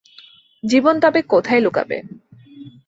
[0.63, 1.97] জীবন তবে কোথায় লুকাবে?